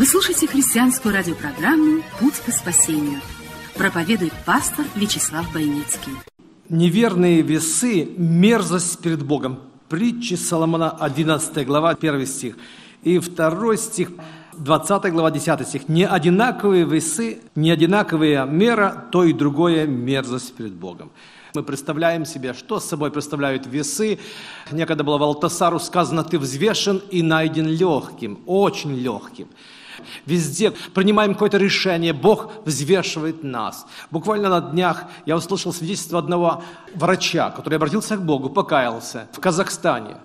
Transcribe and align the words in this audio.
Вы 0.00 0.06
слушаете 0.06 0.46
христианскую 0.46 1.12
радиопрограмму 1.12 2.02
«Путь 2.18 2.36
к 2.36 2.50
спасению». 2.52 3.20
Проповедует 3.74 4.32
пастор 4.46 4.86
Вячеслав 4.94 5.52
Бойницкий. 5.52 6.14
Неверные 6.70 7.42
весы– 7.42 8.08
мерзость 8.16 8.98
перед 9.00 9.22
Богом. 9.22 9.60
Притчи 9.90 10.36
Соломона, 10.36 10.88
11 10.88 11.66
глава, 11.66 11.90
1 11.90 12.26
стих. 12.26 12.56
И 13.02 13.18
2 13.18 13.76
стих, 13.76 14.12
20 14.56 15.12
глава, 15.12 15.30
10 15.30 15.68
стих. 15.68 15.86
Не 15.90 16.06
одинаковые 16.06 16.86
весы, 16.86 17.42
не 17.54 17.70
одинаковая 17.70 18.46
мера, 18.46 19.04
то 19.12 19.24
и 19.24 19.34
другое 19.34 19.86
мерзость 19.86 20.54
перед 20.54 20.72
Богом. 20.72 21.10
Мы 21.54 21.62
представляем 21.62 22.24
себе, 22.24 22.54
что 22.54 22.80
с 22.80 22.86
собой 22.86 23.10
представляют 23.10 23.66
весы. 23.66 24.18
Некогда 24.72 25.04
было 25.04 25.18
Валтасару 25.18 25.78
сказано, 25.78 26.24
ты 26.24 26.38
взвешен 26.38 27.02
и 27.10 27.20
найден 27.20 27.66
легким, 27.66 28.38
очень 28.46 28.94
легким. 28.94 29.48
Везде 30.26 30.70
принимаем 30.70 31.34
какое-то 31.34 31.58
решение, 31.58 32.12
Бог 32.12 32.50
взвешивает 32.64 33.42
нас. 33.42 33.86
Буквально 34.10 34.48
на 34.48 34.60
днях 34.60 35.04
я 35.26 35.36
услышал 35.36 35.72
свидетельство 35.72 36.18
одного 36.18 36.62
врача, 36.94 37.50
который 37.50 37.76
обратился 37.76 38.16
к 38.16 38.22
Богу, 38.22 38.50
покаялся 38.50 39.28
в 39.32 39.40
Казахстане. 39.40 40.16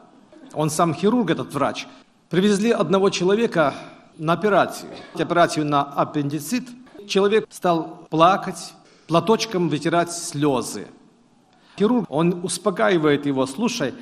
Он 0.53 0.69
сам 0.69 0.93
хирург, 0.93 1.29
этот 1.29 1.53
врач. 1.53 1.87
Привезли 2.29 2.71
одного 2.71 3.09
человека 3.09 3.73
на 4.17 4.33
операцию, 4.33 4.91
операцию 5.13 5.65
на 5.65 5.83
аппендицит. 5.83 6.67
Человек 7.07 7.47
стал 7.49 8.07
плакать, 8.09 8.73
платочком 9.07 9.69
вытирать 9.69 10.11
слезы. 10.11 10.87
Хирург, 11.77 12.05
он 12.09 12.39
успокаивает 12.43 13.25
его, 13.25 13.45
слушай, 13.45 13.93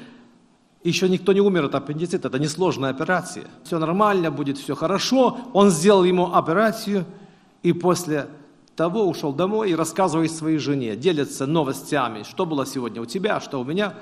еще 0.89 1.07
никто 1.07 1.31
не 1.33 1.41
умер 1.41 1.65
от 1.65 1.75
аппендицита, 1.75 2.27
это 2.27 2.39
несложная 2.39 2.89
операция. 2.89 3.45
Все 3.63 3.79
нормально, 3.79 4.31
будет 4.31 4.57
все 4.57 4.75
хорошо. 4.75 5.37
Он 5.53 5.69
сделал 5.69 6.03
ему 6.03 6.33
операцию 6.33 7.05
и 7.61 7.71
после 7.71 8.27
того 8.75 9.07
ушел 9.07 9.31
домой 9.31 9.71
и 9.71 9.75
рассказывает 9.75 10.31
своей 10.31 10.57
жене, 10.57 10.95
делится 10.95 11.45
новостями, 11.45 12.23
что 12.23 12.45
было 12.45 12.65
сегодня 12.65 13.01
у 13.01 13.05
тебя, 13.05 13.39
что 13.39 13.61
у 13.61 13.63
меня. 13.63 13.93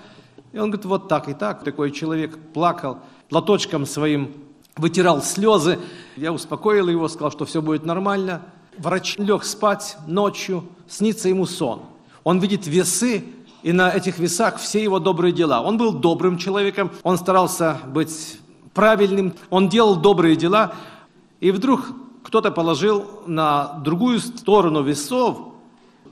И 0.53 0.57
он 0.57 0.71
говорит, 0.71 0.85
вот 0.85 1.07
так 1.07 1.29
и 1.29 1.33
так. 1.33 1.63
Такой 1.63 1.91
человек 1.91 2.37
плакал, 2.53 2.99
платочком 3.29 3.85
своим 3.85 4.33
вытирал 4.75 5.21
слезы. 5.21 5.79
Я 6.15 6.33
успокоил 6.33 6.87
его, 6.87 7.07
сказал, 7.07 7.31
что 7.31 7.45
все 7.45 7.61
будет 7.61 7.85
нормально. 7.85 8.41
Врач 8.77 9.17
лег 9.17 9.43
спать 9.43 9.97
ночью, 10.07 10.63
снится 10.87 11.29
ему 11.29 11.45
сон. 11.45 11.83
Он 12.23 12.39
видит 12.39 12.67
весы, 12.67 13.23
и 13.63 13.71
на 13.73 13.91
этих 13.91 14.19
весах 14.19 14.57
все 14.57 14.83
его 14.83 14.99
добрые 14.99 15.31
дела. 15.31 15.61
Он 15.61 15.77
был 15.77 15.91
добрым 15.93 16.37
человеком, 16.37 16.91
он 17.03 17.17
старался 17.17 17.79
быть 17.87 18.39
правильным, 18.73 19.33
он 19.49 19.69
делал 19.69 19.95
добрые 19.95 20.35
дела, 20.35 20.73
и 21.39 21.51
вдруг 21.51 21.91
кто-то 22.23 22.51
положил 22.51 23.05
на 23.27 23.79
другую 23.83 24.19
сторону 24.19 24.81
весов 24.81 25.37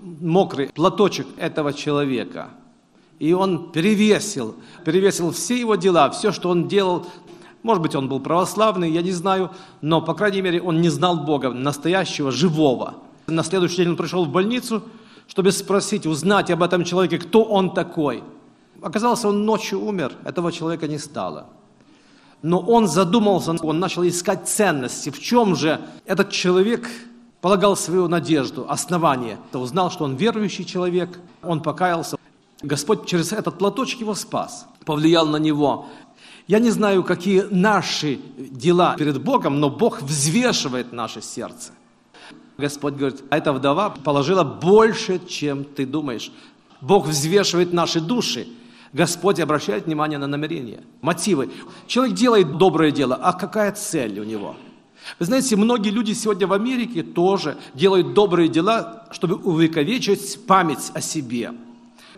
мокрый 0.01 0.67
платочек 0.67 1.27
этого 1.37 1.73
человека. 1.73 2.49
И 3.19 3.33
он 3.33 3.71
перевесил, 3.71 4.55
перевесил 4.85 5.31
все 5.31 5.59
его 5.59 5.75
дела, 5.75 6.09
все, 6.09 6.31
что 6.31 6.49
он 6.49 6.67
делал. 6.67 7.05
Может 7.63 7.81
быть, 7.81 7.95
он 7.95 8.07
был 8.07 8.21
православный, 8.21 8.89
я 8.89 9.01
не 9.01 9.11
знаю, 9.11 9.51
но, 9.81 10.01
по 10.01 10.13
крайней 10.13 10.41
мере, 10.41 10.61
он 10.61 10.81
не 10.81 10.89
знал 10.89 11.17
Бога, 11.17 11.49
настоящего, 11.49 12.31
живого. 12.31 12.95
На 13.27 13.43
следующий 13.43 13.77
день 13.77 13.89
он 13.89 13.97
пришел 13.97 14.25
в 14.25 14.29
больницу– 14.29 14.83
чтобы 15.29 15.51
спросить, 15.51 16.07
узнать 16.07 16.49
об 16.49 16.63
этом 16.63 16.83
человеке, 16.83 17.19
кто 17.19 17.43
он 17.43 17.73
такой. 17.73 18.23
Оказалось, 18.81 19.23
он 19.23 19.45
ночью 19.45 19.79
умер, 19.79 20.13
этого 20.25 20.51
человека 20.51 20.87
не 20.87 20.97
стало. 20.97 21.45
Но 22.41 22.59
он 22.59 22.87
задумался, 22.87 23.55
он 23.61 23.79
начал 23.79 24.07
искать 24.07 24.47
ценности. 24.47 25.11
В 25.11 25.19
чем 25.19 25.55
же 25.55 25.81
этот 26.05 26.31
человек 26.31 26.89
полагал 27.41 27.77
свою 27.77 28.07
надежду, 28.07 28.65
основание? 28.67 29.37
Узнал, 29.53 29.91
что 29.91 30.05
он 30.05 30.15
верующий 30.15 30.65
человек, 30.65 31.19
он 31.43 31.61
покаялся. 31.61 32.17
Господь 32.63 33.05
через 33.05 33.31
этот 33.31 33.59
платочек 33.59 34.01
его 34.01 34.15
спас, 34.15 34.65
повлиял 34.83 35.27
на 35.27 35.37
него. 35.37 35.85
Я 36.47 36.59
не 36.59 36.71
знаю, 36.71 37.03
какие 37.03 37.41
наши 37.51 38.19
дела 38.37 38.95
перед 38.97 39.21
Богом, 39.21 39.59
но 39.59 39.69
Бог 39.69 40.01
взвешивает 40.01 40.91
наше 40.91 41.21
сердце. 41.21 41.73
Господь 42.59 42.95
говорит, 42.95 43.23
а 43.29 43.37
эта 43.37 43.53
вдова 43.53 43.89
положила 43.89 44.43
больше, 44.43 45.19
чем 45.25 45.63
ты 45.63 45.85
думаешь. 45.85 46.31
Бог 46.81 47.07
взвешивает 47.07 47.71
наши 47.71 48.01
души. 48.01 48.47
Господь 48.91 49.39
обращает 49.39 49.85
внимание 49.85 50.17
на 50.17 50.27
намерения, 50.27 50.81
мотивы. 51.01 51.49
Человек 51.87 52.15
делает 52.15 52.57
доброе 52.57 52.91
дело, 52.91 53.15
а 53.15 53.33
какая 53.33 53.71
цель 53.71 54.19
у 54.19 54.23
него? 54.23 54.57
Вы 55.19 55.25
знаете, 55.25 55.55
многие 55.55 55.89
люди 55.89 56.11
сегодня 56.11 56.47
в 56.47 56.53
Америке 56.53 57.01
тоже 57.01 57.57
делают 57.73 58.13
добрые 58.13 58.49
дела, 58.49 59.07
чтобы 59.11 59.35
увековечить 59.35 60.45
память 60.45 60.91
о 60.93 61.01
себе. 61.01 61.53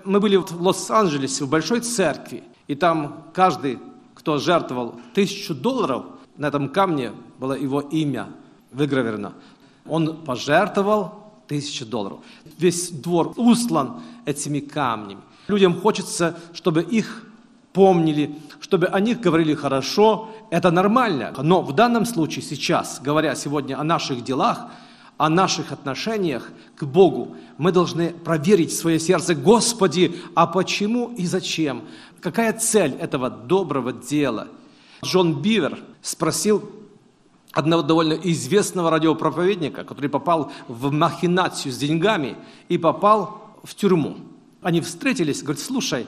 Мы 0.03 0.19
были 0.19 0.37
в 0.37 0.59
Лос-Анджелесе, 0.59 1.45
в 1.45 1.49
большой 1.49 1.81
церкви, 1.81 2.43
и 2.67 2.73
там 2.73 3.25
каждый, 3.33 3.77
кто 4.15 4.39
жертвовал 4.39 4.95
тысячу 5.13 5.53
долларов, 5.53 6.05
на 6.37 6.47
этом 6.47 6.69
камне 6.69 7.11
было 7.37 7.53
его 7.53 7.81
имя 7.81 8.29
выгравировано. 8.71 9.33
Он 9.91 10.23
пожертвовал 10.23 11.15
тысячу 11.47 11.85
долларов. 11.85 12.19
Весь 12.57 12.91
двор 12.91 13.33
услан 13.35 13.99
этими 14.25 14.61
камнями. 14.61 15.19
Людям 15.49 15.81
хочется, 15.81 16.39
чтобы 16.53 16.81
их 16.81 17.27
помнили, 17.73 18.33
чтобы 18.61 18.87
о 18.87 19.01
них 19.01 19.19
говорили 19.19 19.53
хорошо. 19.53 20.29
Это 20.49 20.71
нормально. 20.71 21.33
Но 21.43 21.61
в 21.61 21.73
данном 21.73 22.05
случае 22.05 22.41
сейчас, 22.41 23.01
говоря 23.03 23.35
сегодня 23.35 23.77
о 23.77 23.83
наших 23.83 24.23
делах, 24.23 24.67
о 25.17 25.27
наших 25.27 25.73
отношениях 25.73 26.49
к 26.77 26.85
Богу, 26.85 27.35
мы 27.57 27.73
должны 27.73 28.11
проверить 28.11 28.73
свое 28.73 28.97
сердце. 28.97 29.35
Господи, 29.35 30.15
а 30.35 30.47
почему 30.47 31.13
и 31.17 31.25
зачем? 31.25 31.81
Какая 32.21 32.53
цель 32.53 32.93
этого 32.93 33.29
доброго 33.29 33.91
дела? 33.91 34.47
Джон 35.03 35.41
Бивер 35.41 35.79
спросил 36.01 36.80
одного 37.51 37.81
довольно 37.81 38.13
известного 38.13 38.89
радиопроповедника, 38.89 39.83
который 39.83 40.09
попал 40.09 40.51
в 40.67 40.91
махинацию 40.91 41.71
с 41.71 41.77
деньгами 41.77 42.37
и 42.69 42.77
попал 42.77 43.41
в 43.63 43.75
тюрьму. 43.75 44.17
Они 44.61 44.81
встретились, 44.81 45.41
говорят, 45.41 45.61
слушай, 45.61 46.07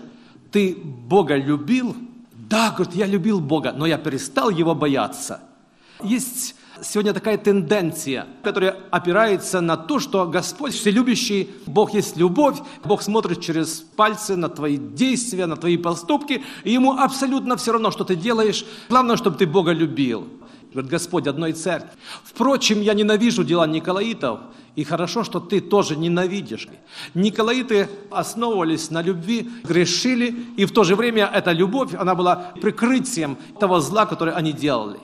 ты 0.52 0.76
Бога 0.76 1.36
любил? 1.36 1.96
Да, 2.32 2.72
говорит, 2.72 2.96
я 2.96 3.06
любил 3.08 3.40
Бога, 3.40 3.74
но 3.76 3.86
я 3.86 3.98
перестал 3.98 4.50
Его 4.50 4.76
бояться. 4.76 5.42
Есть 6.04 6.56
сегодня 6.82 7.14
такая 7.14 7.38
тенденция, 7.38 8.28
которая 8.44 8.78
опирается 8.92 9.62
на 9.62 9.78
то, 9.78 10.00
что 10.00 10.28
Господь 10.28 10.74
вселюбящий, 10.74 11.50
Бог 11.66 11.94
есть 11.94 12.18
любовь, 12.18 12.58
Бог 12.84 13.02
смотрит 13.02 13.42
через 13.42 13.80
пальцы 13.80 14.36
на 14.36 14.50
твои 14.50 14.78
действия, 14.78 15.46
на 15.46 15.56
твои 15.56 15.78
поступки, 15.78 16.44
и 16.64 16.72
Ему 16.72 16.94
абсолютно 16.94 17.58
все 17.58 17.72
равно, 17.74 17.92
что 17.92 18.04
ты 18.04 18.16
делаешь. 18.16 18.66
Главное, 18.90 19.18
чтобы 19.18 19.38
ты 19.38 19.48
Бога 19.48 19.72
любил. 19.72 20.28
Говорит, 20.74 20.92
Господь 20.92 21.28
одной 21.28 21.54
церкви. 21.54 21.92
Впрочем, 22.24 22.82
я 22.82 22.94
ненавижу 22.94 23.44
дела 23.44 23.68
Николаитов, 23.68 24.40
и 24.76 24.84
хорошо, 24.84 25.24
что 25.24 25.40
ты 25.40 25.62
тоже 25.62 25.96
ненавидишь. 25.96 26.68
Николаиты 27.14 27.90
основывались 28.10 28.90
на 28.90 29.02
любви, 29.02 29.50
грешили, 29.64 30.36
и 30.58 30.66
в 30.66 30.72
то 30.72 30.84
же 30.84 30.96
время 30.96 31.30
эта 31.32 31.52
любовь, 31.52 31.94
она 31.94 32.16
была 32.16 32.54
прикрытием 32.60 33.38
того 33.60 33.80
зла, 33.82 34.08
которое 34.08 34.36
они 34.36 34.52
делали. 34.52 35.00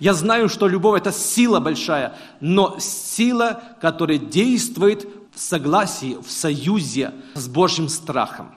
Я 0.00 0.14
знаю, 0.14 0.48
что 0.48 0.66
любовь– 0.66 1.00
это 1.00 1.12
сила 1.12 1.60
большая, 1.60 2.16
но 2.40 2.76
сила, 2.80 3.62
которая 3.80 4.18
действует 4.18 5.06
в 5.32 5.38
согласии, 5.38 6.16
в 6.20 6.30
союзе 6.30 7.12
с 7.34 7.46
Божьим 7.46 7.88
страхом. 7.88 8.54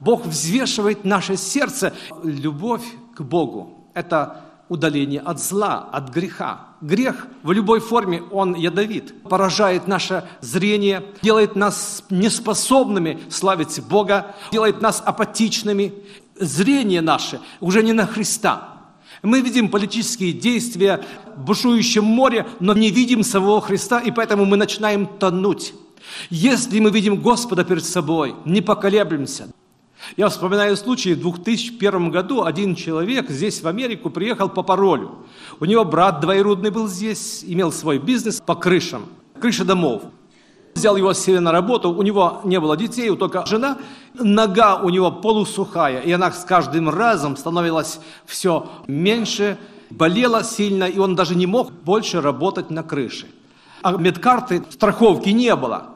Бог 0.00 0.26
взвешивает 0.26 1.04
наше 1.04 1.36
сердце. 1.36 1.94
Любовь 2.22 2.84
к 3.14 3.22
Богу– 3.22 3.88
это 3.94 4.45
удаление 4.68 5.20
от 5.20 5.40
зла, 5.40 5.88
от 5.92 6.12
греха. 6.12 6.66
Грех 6.80 7.26
в 7.42 7.52
любой 7.52 7.80
форме, 7.80 8.22
он 8.30 8.54
ядовит, 8.54 9.22
поражает 9.22 9.86
наше 9.86 10.24
зрение, 10.40 11.04
делает 11.22 11.56
нас 11.56 12.04
неспособными 12.10 13.18
славить 13.30 13.80
Бога, 13.82 14.34
делает 14.52 14.80
нас 14.80 15.02
апатичными. 15.04 15.94
Зрение 16.38 17.00
наше 17.00 17.40
уже 17.60 17.82
не 17.82 17.92
на 17.92 18.06
Христа. 18.06 18.76
Мы 19.22 19.40
видим 19.40 19.70
политические 19.70 20.32
действия 20.32 21.02
в 21.34 21.44
бушующем 21.44 22.04
море, 22.04 22.46
но 22.60 22.74
не 22.74 22.90
видим 22.90 23.22
самого 23.22 23.60
Христа, 23.60 24.00
и 24.00 24.10
поэтому 24.10 24.44
мы 24.44 24.56
начинаем 24.56 25.06
тонуть. 25.06 25.72
Если 26.30 26.78
мы 26.80 26.90
видим 26.90 27.20
Господа 27.20 27.64
перед 27.64 27.84
собой, 27.84 28.34
не 28.44 28.60
поколеблемся. 28.60 29.48
Я 30.16 30.28
вспоминаю 30.28 30.76
случай, 30.76 31.14
в 31.14 31.20
2001 31.20 32.10
году 32.10 32.44
один 32.44 32.74
человек 32.74 33.30
здесь, 33.30 33.62
в 33.62 33.68
Америку, 33.68 34.10
приехал 34.10 34.48
по 34.48 34.62
паролю. 34.62 35.16
У 35.58 35.64
него 35.64 35.84
брат 35.84 36.20
двоюродный 36.20 36.70
был 36.70 36.88
здесь, 36.88 37.44
имел 37.46 37.72
свой 37.72 37.98
бизнес 37.98 38.40
по 38.40 38.54
крышам, 38.54 39.06
крыша 39.40 39.64
домов. 39.64 40.02
Взял 40.74 40.96
его 40.96 41.14
себе 41.14 41.40
на 41.40 41.52
работу, 41.52 41.90
у 41.90 42.02
него 42.02 42.42
не 42.44 42.60
было 42.60 42.76
детей, 42.76 43.14
только 43.16 43.46
жена. 43.46 43.78
Нога 44.14 44.76
у 44.76 44.90
него 44.90 45.10
полусухая, 45.10 46.00
и 46.00 46.12
она 46.12 46.30
с 46.30 46.44
каждым 46.44 46.90
разом 46.90 47.36
становилась 47.36 47.98
все 48.26 48.70
меньше, 48.86 49.56
болела 49.88 50.44
сильно, 50.44 50.84
и 50.84 50.98
он 50.98 51.14
даже 51.14 51.34
не 51.34 51.46
мог 51.46 51.72
больше 51.72 52.20
работать 52.20 52.70
на 52.70 52.82
крыше. 52.82 53.26
А 53.82 53.92
медкарты, 53.92 54.64
страховки 54.70 55.30
не 55.30 55.54
было. 55.56 55.94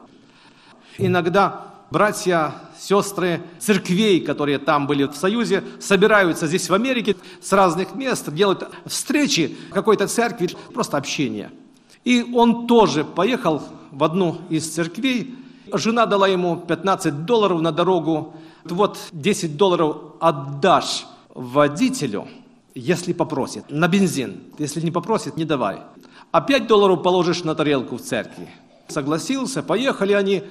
Иногда 0.97 1.70
братья, 1.91 2.55
сестры 2.79 3.43
церквей, 3.59 4.21
которые 4.21 4.57
там 4.57 4.87
были 4.87 5.03
в 5.03 5.13
Союзе, 5.13 5.63
собираются 5.79 6.47
здесь 6.47 6.69
в 6.69 6.73
Америке 6.73 7.15
с 7.41 7.51
разных 7.51 7.93
мест, 7.93 8.31
делают 8.33 8.67
встречи 8.85 9.55
какой-то 9.71 10.07
церкви, 10.07 10.49
просто 10.73 10.97
общение. 10.97 11.51
И 12.03 12.25
он 12.33 12.65
тоже 12.65 13.03
поехал 13.03 13.61
в 13.91 14.03
одну 14.03 14.39
из 14.49 14.67
церквей. 14.67 15.35
Жена 15.71 16.05
дала 16.05 16.27
ему 16.27 16.57
15 16.57 17.25
долларов 17.25 17.61
на 17.61 17.71
дорогу. 17.71 18.33
Вот 18.63 18.97
10 19.11 19.57
долларов 19.57 19.97
отдашь 20.19 21.05
водителю, 21.33 22.27
если 22.73 23.13
попросит, 23.13 23.69
на 23.69 23.87
бензин. 23.87 24.41
Если 24.57 24.81
не 24.81 24.91
попросит, 24.91 25.37
не 25.37 25.45
давай. 25.45 25.79
А 26.31 26.41
5 26.41 26.67
долларов 26.67 27.03
положишь 27.03 27.43
на 27.43 27.53
тарелку 27.53 27.97
в 27.97 28.01
церкви. 28.01 28.49
Согласился, 28.87 29.61
поехали 29.61 30.13
они. 30.13 30.43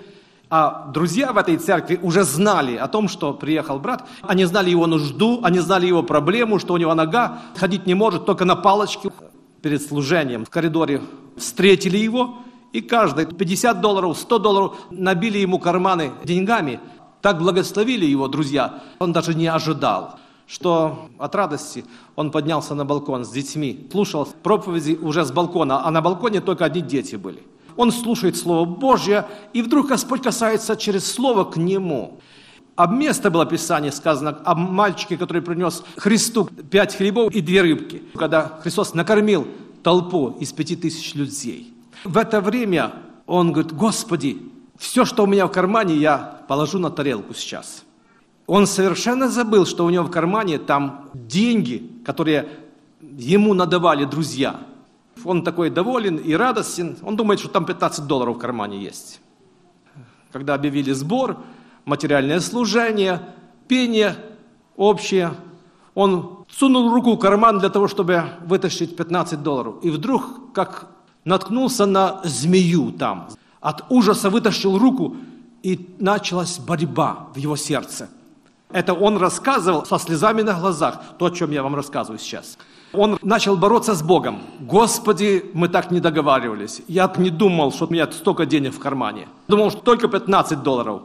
А 0.51 0.91
друзья 0.93 1.33
в 1.33 1.39
этой 1.39 1.57
церкви 1.59 2.01
уже 2.03 2.25
знали 2.25 2.75
о 2.75 2.89
том, 2.89 3.09
что 3.09 3.33
приехал 3.33 3.79
брат. 3.79 4.05
Они 4.23 4.45
знали 4.45 4.69
его 4.71 4.89
нужду, 4.89 5.41
они 5.45 5.61
знали 5.61 5.87
его 5.87 6.03
проблему, 6.03 6.59
что 6.59 6.75
у 6.75 6.77
него 6.77 6.93
нога 6.93 7.39
ходить 7.55 7.87
не 7.87 7.95
может, 7.95 8.27
только 8.27 8.45
на 8.45 8.57
палочке 8.57 9.13
перед 9.63 9.81
служением 9.81 10.45
в 10.45 10.51
коридоре 10.51 11.03
встретили 11.37 11.99
его, 11.99 12.39
и 12.73 12.81
каждый 12.81 13.27
50 13.27 13.81
долларов, 13.81 14.19
100 14.19 14.39
долларов 14.41 14.77
набили 14.91 15.39
ему 15.39 15.61
карманы 15.61 16.11
деньгами. 16.25 16.81
Так 17.23 17.39
благословили 17.39 18.05
его 18.05 18.27
друзья, 18.27 18.83
он 18.99 19.13
даже 19.13 19.35
не 19.35 19.47
ожидал 19.47 20.19
что 20.51 21.09
от 21.17 21.33
радости 21.37 21.85
он 22.17 22.33
поднялся 22.33 22.75
на 22.75 22.85
балкон 22.85 23.25
с 23.25 23.31
детьми, 23.31 23.87
слушал 23.93 24.27
проповеди 24.43 24.99
уже 25.01 25.25
с 25.25 25.31
балкона, 25.31 25.87
а 25.87 25.91
на 25.93 26.01
балконе 26.01 26.41
только 26.41 26.65
одни 26.65 26.81
дети 26.81 27.15
были. 27.15 27.45
Он 27.77 27.93
слушает 27.93 28.37
Слово 28.37 28.65
Божье, 28.65 29.27
и 29.53 29.63
вдруг 29.63 29.89
Господь 29.89 30.23
касается 30.23 30.77
через 30.77 31.11
Слово 31.11 31.45
к 31.45 31.57
нему. 31.57 32.21
А 32.77 32.87
место 32.87 33.31
было 33.31 33.45
Писание 33.45 33.93
сказано 33.93 34.39
о 34.45 34.55
мальчике, 34.55 35.17
который 35.17 35.43
принес 35.43 35.83
Христу 35.97 36.47
пять 36.71 36.97
хлебов 36.97 37.33
и 37.35 37.41
две 37.41 37.63
рыбки, 37.63 38.03
когда 38.15 38.59
Христос 38.63 38.95
накормил 38.95 39.47
толпу 39.83 40.37
из 40.41 40.53
пяти 40.53 40.77
тысяч 40.77 41.15
людей. 41.15 41.75
В 42.05 42.17
это 42.17 42.41
время 42.41 42.93
он 43.27 43.53
говорит, 43.53 43.73
Господи, 43.73 44.39
все, 44.79 45.05
что 45.05 45.25
у 45.25 45.27
меня 45.27 45.47
в 45.47 45.53
кармане, 45.53 45.95
я 45.95 46.41
положу 46.49 46.79
на 46.79 46.91
тарелку 46.91 47.35
сейчас. 47.35 47.85
Он 48.47 48.67
совершенно 48.67 49.29
забыл, 49.29 49.67
что 49.67 49.85
у 49.85 49.91
него 49.91 50.05
в 50.05 50.11
кармане 50.11 50.59
там 50.59 51.11
деньги, 51.13 51.89
которые 52.05 52.49
ему 53.01 53.55
надавали 53.55 54.05
друзья. 54.05 54.59
Он 55.25 55.43
такой 55.43 55.71
доволен 55.71 56.17
и 56.17 56.35
радостен. 56.35 56.97
Он 57.03 57.17
думает, 57.17 57.41
что 57.41 57.49
там 57.49 57.65
15 57.65 58.07
долларов 58.07 58.37
в 58.37 58.39
кармане 58.39 58.79
есть. 58.79 59.21
Когда 60.33 60.55
объявили 60.55 60.93
сбор, 60.93 61.39
материальное 61.85 62.41
служение, 62.41 63.21
пение 63.69 64.17
общее, 64.77 65.35
он 65.95 66.45
сунул 66.49 66.93
руку 66.93 67.15
в 67.15 67.19
карман 67.19 67.59
для 67.59 67.69
того, 67.69 67.89
чтобы 67.89 68.25
вытащить 68.47 68.97
15 68.97 69.43
долларов. 69.43 69.77
И 69.83 69.91
вдруг, 69.91 70.53
как 70.53 70.89
наткнулся 71.25 71.87
на 71.87 72.21
змею 72.25 72.93
там. 72.93 73.29
От 73.61 73.85
ужаса 73.91 74.31
вытащил 74.31 74.79
руку, 74.79 75.17
и 75.63 75.95
началась 75.99 76.59
борьба 76.59 77.29
в 77.35 77.37
его 77.37 77.57
сердце. 77.57 78.09
Это 78.73 78.95
он 78.95 79.17
рассказывал 79.19 79.85
со 79.85 79.99
слезами 79.99 80.43
на 80.43 80.55
глазах, 80.55 81.01
то, 81.19 81.27
о 81.27 81.31
чем 81.31 81.51
я 81.51 81.63
вам 81.63 81.75
рассказываю 81.75 82.19
сейчас. 82.19 82.57
Он 82.93 83.19
начал 83.23 83.57
бороться 83.57 83.95
с 83.95 84.03
Богом. 84.03 84.41
Господи, 84.61 85.45
мы 85.55 85.69
так 85.69 85.91
не 85.91 86.01
договаривались. 86.01 86.83
Я 86.89 87.13
не 87.19 87.31
думал, 87.31 87.73
что 87.73 87.87
у 87.87 87.91
меня 87.91 88.11
столько 88.11 88.47
денег 88.47 88.75
в 88.75 88.79
кармане. 88.79 89.29
Думал, 89.49 89.71
что 89.71 89.81
только 89.81 90.09
15 90.09 90.63
долларов. 90.63 91.03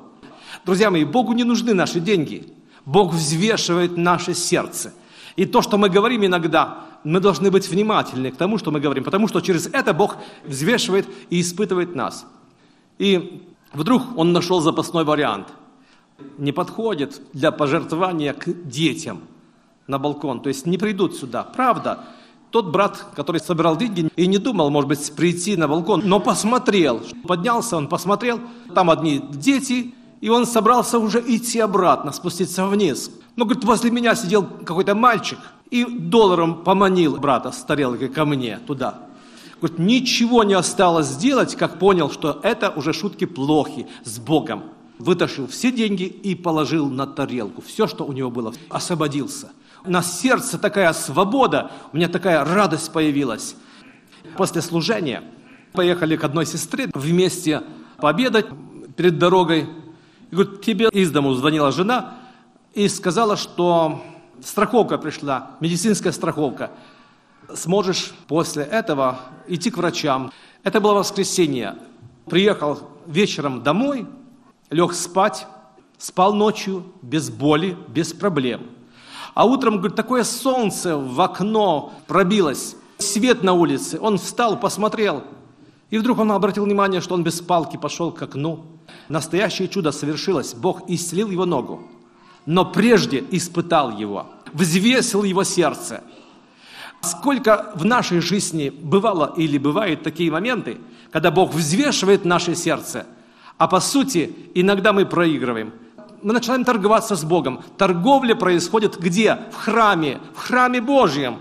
Друзья 0.65 0.89
мои, 0.89 1.05
Богу 1.05 1.33
не 1.33 1.43
нужны 1.43 1.73
наши 1.73 1.99
деньги. 1.99 2.47
Бог 2.85 3.13
взвешивает 3.13 3.97
наше 3.97 4.33
сердце. 4.33 4.93
И 5.35 5.45
то, 5.45 5.61
что 5.61 5.77
мы 5.77 5.89
говорим 5.89 6.25
иногда, 6.25 6.85
мы 7.03 7.19
должны 7.19 7.51
быть 7.51 7.67
внимательны 7.69 8.31
к 8.31 8.37
тому, 8.37 8.57
что 8.57 8.71
мы 8.71 8.79
говорим, 8.79 9.03
потому 9.03 9.27
что 9.27 9.41
через 9.41 9.67
это 9.67 9.93
Бог 9.93 10.17
взвешивает 10.43 11.07
и 11.29 11.41
испытывает 11.41 11.93
нас. 11.95 12.25
И 12.97 13.43
вдруг 13.73 14.03
он 14.17 14.33
нашел 14.33 14.61
запасной 14.61 15.03
вариант. 15.03 15.47
Не 16.37 16.51
подходит 16.51 17.21
для 17.33 17.51
пожертвования 17.51 18.33
к 18.33 18.45
детям 18.67 19.21
на 19.87 19.99
балкон, 19.99 20.41
то 20.41 20.49
есть 20.49 20.65
не 20.65 20.77
придут 20.77 21.15
сюда. 21.15 21.43
Правда, 21.43 22.05
тот 22.51 22.71
брат, 22.71 23.07
который 23.15 23.41
собирал 23.41 23.75
деньги, 23.75 24.09
и 24.15 24.27
не 24.27 24.37
думал, 24.37 24.69
может 24.69 24.87
быть, 24.87 25.13
прийти 25.13 25.57
на 25.57 25.67
балкон, 25.67 26.03
но 26.05 26.19
посмотрел, 26.19 27.01
поднялся, 27.27 27.77
он 27.77 27.87
посмотрел, 27.87 28.39
там 28.73 28.89
одни 28.89 29.21
дети, 29.31 29.93
и 30.21 30.29
он 30.29 30.45
собрался 30.45 30.99
уже 30.99 31.19
идти 31.19 31.59
обратно, 31.59 32.11
спуститься 32.11 32.65
вниз. 32.65 33.11
Но, 33.35 33.45
говорит, 33.45 33.65
возле 33.65 33.91
меня 33.91 34.15
сидел 34.15 34.43
какой-то 34.43 34.95
мальчик 34.95 35.39
и 35.69 35.83
долларом 35.83 36.63
поманил 36.63 37.17
брата 37.17 37.51
с 37.51 37.61
тарелкой 37.63 38.07
ко 38.07 38.25
мне 38.25 38.59
туда. 38.65 39.01
Говорит, 39.61 39.79
ничего 39.79 40.43
не 40.43 40.53
осталось 40.53 41.07
сделать, 41.07 41.55
как 41.55 41.79
понял, 41.79 42.09
что 42.09 42.39
это 42.43 42.69
уже 42.69 42.93
шутки 42.93 43.25
плохи 43.25 43.87
с 44.03 44.17
Богом. 44.17 44.63
Вытащил 44.97 45.47
все 45.47 45.71
деньги 45.71 46.03
и 46.03 46.35
положил 46.35 46.89
на 46.89 47.05
тарелку. 47.05 47.61
Все, 47.61 47.87
что 47.87 48.05
у 48.05 48.13
него 48.13 48.31
было, 48.31 48.53
освободился. 48.69 49.51
На 49.85 50.01
сердце 50.01 50.57
такая 50.57 50.93
свобода, 50.93 51.71
у 51.91 51.97
меня 51.97 52.07
такая 52.07 52.43
радость 52.43 52.91
появилась. 52.91 53.55
После 54.37 54.61
служения 54.61 55.23
поехали 55.73 56.15
к 56.15 56.23
одной 56.23 56.45
сестре 56.45 56.89
вместе 56.93 57.63
пообедать 57.97 58.47
перед 58.95 59.19
дорогой. 59.19 59.67
И 60.31 60.35
говорит, 60.35 60.61
тебе 60.61 60.89
из 60.91 61.11
дому 61.11 61.33
звонила 61.33 61.71
жена 61.71 62.15
и 62.73 62.87
сказала, 62.87 63.37
что 63.37 64.01
страховка 64.43 64.97
пришла, 64.97 65.51
медицинская 65.59 66.11
страховка. 66.11 66.71
Сможешь 67.53 68.13
после 68.27 68.63
этого 68.63 69.19
идти 69.47 69.69
к 69.69 69.77
врачам. 69.77 70.31
Это 70.63 70.81
было 70.81 70.95
воскресенье. 70.95 71.75
Приехал 72.25 72.79
вечером 73.05 73.61
домой, 73.61 74.07
лег 74.69 74.93
спать, 74.93 75.47
спал 75.97 76.33
ночью 76.33 76.85
без 77.01 77.29
боли, 77.29 77.77
без 77.87 78.13
проблем. 78.13 78.61
А 79.33 79.45
утром, 79.45 79.77
говорит, 79.77 79.95
такое 79.95 80.23
солнце 80.23 80.97
в 80.97 81.19
окно 81.19 81.93
пробилось, 82.07 82.75
свет 82.97 83.43
на 83.43 83.53
улице. 83.53 83.99
Он 83.99 84.17
встал, 84.17 84.59
посмотрел, 84.59 85.23
и 85.89 85.97
вдруг 85.97 86.19
он 86.19 86.31
обратил 86.31 86.65
внимание, 86.65 87.01
что 87.01 87.15
он 87.15 87.23
без 87.23 87.41
палки 87.41 87.77
пошел 87.77 88.11
к 88.11 88.21
окну. 88.21 88.65
Настоящее 89.09 89.67
чудо 89.67 89.91
совершилось. 89.91 90.53
Бог 90.53 90.89
исцелил 90.89 91.29
его 91.29 91.45
ногу, 91.45 91.83
но 92.45 92.65
прежде 92.65 93.23
испытал 93.31 93.91
его, 93.91 94.27
взвесил 94.53 95.23
его 95.23 95.43
сердце. 95.43 96.01
Сколько 97.01 97.71
в 97.75 97.85
нашей 97.85 98.19
жизни 98.19 98.69
бывало 98.69 99.33
или 99.37 99.57
бывают 99.57 100.01
такие 100.01 100.31
моменты, 100.31 100.77
когда 101.11 101.29
Бог 101.29 101.53
взвешивает 101.53 102.25
наше 102.25 102.55
сердце, 102.55 103.05
а 103.57 103.67
по 103.67 103.79
сути 103.79 104.35
иногда 104.53 104.93
мы 104.93 105.05
проигрываем. 105.05 105.73
Мы 106.21 106.33
начинаем 106.33 106.65
торговаться 106.65 107.15
с 107.15 107.23
Богом. 107.23 107.63
Торговля 107.77 108.35
происходит 108.35 108.99
где? 108.99 109.37
В 109.51 109.55
храме, 109.55 110.19
в 110.33 110.39
храме 110.39 110.81
Божьем. 110.81 111.39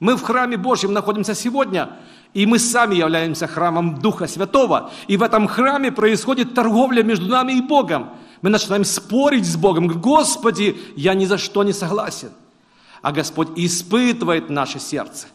Мы 0.00 0.16
в 0.16 0.22
храме 0.22 0.56
Божьем 0.56 0.92
находимся 0.92 1.34
сегодня, 1.34 1.90
и 2.34 2.46
мы 2.46 2.58
сами 2.58 2.94
являемся 2.94 3.46
храмом 3.46 3.98
Духа 3.98 4.26
Святого. 4.26 4.90
И 5.06 5.16
в 5.16 5.22
этом 5.22 5.46
храме 5.46 5.92
происходит 5.92 6.54
торговля 6.54 7.02
между 7.02 7.26
нами 7.26 7.52
и 7.52 7.62
Богом. 7.62 8.10
Мы 8.42 8.50
начинаем 8.50 8.84
спорить 8.84 9.46
с 9.46 9.56
Богом. 9.56 9.86
Господи, 9.86 10.76
я 10.96 11.14
ни 11.14 11.24
за 11.24 11.38
что 11.38 11.62
не 11.62 11.72
согласен. 11.72 12.30
А 13.02 13.12
Господь 13.12 13.48
испытывает 13.56 14.50
наше 14.50 14.78
сердце. 14.78 15.28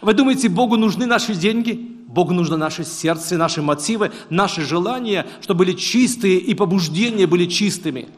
Вы 0.00 0.14
думаете, 0.14 0.48
Богу 0.48 0.76
нужны 0.76 1.06
наши 1.06 1.34
деньги? 1.34 1.95
Богу 2.16 2.32
нужно 2.32 2.56
наше 2.56 2.82
сердце, 2.82 3.36
наши 3.36 3.60
мотивы, 3.60 4.10
наши 4.30 4.62
желания, 4.62 5.26
чтобы 5.42 5.58
были 5.58 5.72
чистые 5.72 6.38
и 6.38 6.54
побуждения 6.54 7.26
были 7.26 7.44
чистыми. 7.44 8.08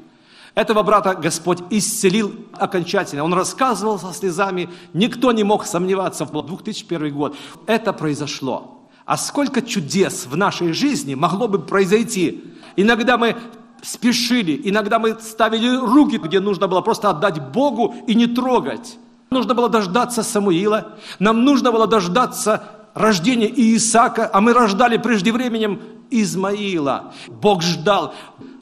Этого 0.55 0.85
брата 0.85 1.15
Господь 1.15 1.59
исцелил 1.71 2.33
окончательно. 2.53 3.25
Он 3.25 3.35
рассказывал 3.35 3.99
со 3.99 4.13
слезами. 4.13 4.69
Никто 4.93 5.33
не 5.33 5.43
мог 5.43 5.67
сомневаться 5.67 6.25
в 6.25 6.31
2001 6.31 7.13
год. 7.13 7.37
Это 7.67 7.93
произошло. 7.93 8.89
А 9.05 9.17
сколько 9.17 9.63
чудес 9.63 10.27
в 10.27 10.37
нашей 10.37 10.73
жизни 10.73 11.17
могло 11.17 11.49
бы 11.49 11.59
произойти? 11.59 12.45
Иногда 12.77 13.19
мы 13.19 13.37
спешили, 13.83 14.61
иногда 14.63 15.01
мы 15.01 15.17
ставили 15.21 15.77
руки, 15.77 16.19
где 16.19 16.39
нужно 16.39 16.69
было 16.69 16.83
просто 16.83 17.11
отдать 17.11 17.41
Богу 17.51 17.97
и 18.07 18.15
не 18.15 18.29
трогать. 18.29 18.97
Нужно 19.31 19.55
было 19.55 19.69
дождаться 19.69 20.23
Самуила, 20.23 20.97
нам 21.19 21.45
нужно 21.45 21.73
было 21.73 21.89
дождаться 21.89 22.78
рождения 22.95 23.49
Иисака, 23.49 24.31
а 24.33 24.41
мы 24.41 24.53
рождали 24.53 24.97
преждевременем 24.97 25.81
Измаила. 26.11 27.13
Бог 27.29 27.63
ждал, 27.63 28.15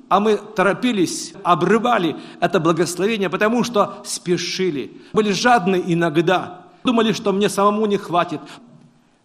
а 0.09 0.21
мы 0.21 0.37
торопились, 0.37 1.33
обрывали 1.42 2.16
это 2.40 2.61
благословение, 2.61 3.30
потому 3.30 3.64
что 3.64 4.02
спешили. 4.04 5.00
Были 5.12 5.33
жадны 5.33 5.83
иногда, 5.87 6.66
думали, 6.85 7.12
что 7.12 7.33
мне 7.33 7.49
самому 7.49 7.87
не 7.87 7.97
хватит. 7.97 8.40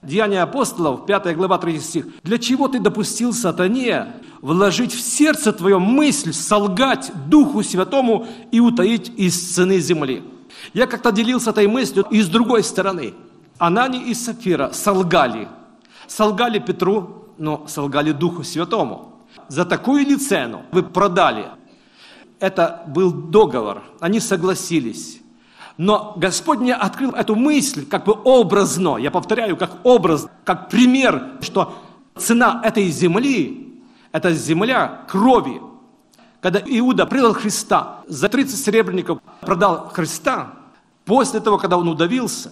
Деяния 0.01 0.41
апостолов, 0.41 1.05
5 1.05 1.35
глава, 1.35 1.59
3 1.59 1.79
стих. 1.79 2.07
«Для 2.23 2.39
чего 2.39 2.67
ты 2.67 2.79
допустил 2.79 3.33
сатане 3.33 4.13
вложить 4.41 4.93
в 4.93 4.99
сердце 4.99 5.53
твое 5.53 5.77
мысль, 5.77 6.33
солгать 6.33 7.11
Духу 7.27 7.61
Святому 7.61 8.25
и 8.51 8.59
утаить 8.59 9.11
из 9.15 9.53
цены 9.53 9.79
земли?» 9.79 10.23
Я 10.73 10.87
как-то 10.87 11.11
делился 11.11 11.51
этой 11.51 11.67
мыслью 11.67 12.05
и 12.09 12.21
с 12.21 12.27
другой 12.27 12.63
стороны. 12.63 13.13
Анани 13.61 14.09
и 14.09 14.15
Сафира 14.15 14.71
солгали. 14.73 15.47
Солгали 16.07 16.57
Петру, 16.57 17.27
но 17.37 17.67
солгали 17.67 18.11
Духу 18.11 18.43
Святому. 18.43 19.13
За 19.49 19.65
такую 19.65 20.03
ли 20.03 20.17
цену 20.17 20.63
вы 20.71 20.81
продали? 20.81 21.45
Это 22.39 22.81
был 22.87 23.11
договор. 23.11 23.83
Они 23.99 24.19
согласились. 24.19 25.21
Но 25.77 26.15
Господь 26.17 26.57
мне 26.57 26.73
открыл 26.73 27.11
эту 27.11 27.35
мысль 27.35 27.85
как 27.85 28.05
бы 28.05 28.13
образно, 28.23 28.97
я 28.97 29.11
повторяю, 29.11 29.55
как 29.55 29.77
образ, 29.83 30.27
как 30.43 30.71
пример, 30.71 31.33
что 31.41 31.75
цена 32.17 32.61
этой 32.63 32.89
земли, 32.89 33.79
это 34.11 34.33
земля 34.33 35.01
крови. 35.07 35.61
Когда 36.41 36.59
Иуда 36.65 37.05
предал 37.05 37.33
Христа, 37.33 37.99
за 38.07 38.27
30 38.27 38.57
серебряников 38.57 39.19
продал 39.41 39.89
Христа, 39.93 40.53
после 41.05 41.39
того, 41.41 41.59
когда 41.59 41.77
он 41.77 41.87
удавился, 41.87 42.51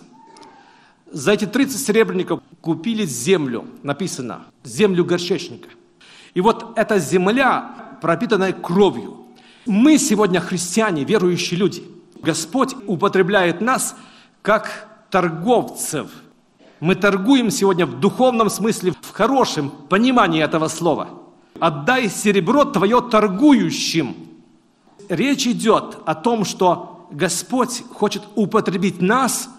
за 1.12 1.34
эти 1.34 1.46
30 1.46 1.80
серебряников 1.80 2.42
купили 2.62 3.06
землю, 3.06 3.66
написано, 3.84 4.46
землю 4.64 5.06
горчечника. 5.06 5.70
И 6.34 6.42
вот 6.42 6.74
эта 6.78 7.00
земля, 7.00 7.98
пропитанная 8.02 8.54
кровью. 8.54 9.26
Мы 9.66 9.98
сегодня 9.98 10.40
христиане, 10.40 11.04
верующие 11.04 11.60
люди– 11.60 11.84
Господь 12.22 12.76
употребляет 12.86 13.62
нас 13.62 13.96
как 14.42 14.88
торговцев. 15.10 16.12
Мы 16.80 16.96
торгуем 16.96 17.50
сегодня 17.50 17.86
в 17.86 18.00
духовном 18.00 18.50
смысле, 18.50 18.94
в 19.02 19.12
хорошем 19.12 19.70
понимании 19.70 20.44
этого 20.44 20.68
слова. 20.68 21.10
«Отдай 21.60 22.10
серебро 22.10 22.66
твое 22.66 23.02
торгующим». 23.02 24.16
Речь 25.10 25.48
идет 25.48 25.98
о 26.06 26.16
том, 26.16 26.46
что 26.46 27.08
Господь 27.12 27.84
хочет 27.92 28.24
употребить 28.36 29.02
нас, 29.02 29.50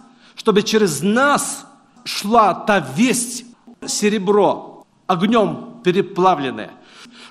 чтобы 0.40 0.62
через 0.62 1.02
нас 1.02 1.66
шла 2.02 2.54
та 2.54 2.80
весть, 2.96 3.44
серебро, 3.86 4.86
огнем 5.06 5.82
переплавленное, 5.84 6.70